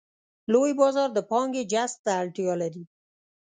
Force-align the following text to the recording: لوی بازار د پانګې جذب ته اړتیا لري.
لوی 0.51 0.71
بازار 0.79 1.09
د 1.13 1.19
پانګې 1.29 1.63
جذب 1.71 1.99
ته 2.05 2.11
اړتیا 2.21 2.53
لري. 2.61 2.83